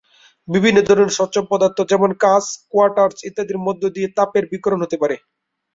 বিভিন্ন 0.47 0.79
ধরনের 0.81 1.09
স্বচ্ছ 1.09 1.35
পদার্থ 1.49 1.77
যেমন- 1.89 2.17
কাচ, 2.19 2.43
কোয়ার্টজ 2.69 3.19
ইত্যাদির 3.23 3.57
মধ্য 3.57 3.83
দিয়েও 3.89 4.15
তাপের 4.15 4.43
বিকিরণ 4.45 4.79
হতে 4.81 4.97
পারে। 4.97 5.15